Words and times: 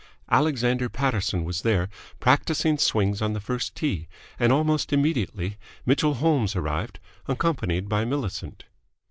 Alexander 0.31 0.89
Paterson 0.89 1.43
was 1.43 1.61
there, 1.61 1.87
practising 2.19 2.79
swings 2.79 3.21
on 3.21 3.33
the 3.33 3.39
first 3.39 3.75
tee; 3.75 4.07
and 4.39 4.51
almost 4.51 4.91
immediately 4.91 5.57
Mitchell 5.85 6.15
Holmes 6.15 6.55
arrived, 6.55 6.99
accompanied 7.27 7.87
by 7.87 8.03
Millicent. 8.03 8.63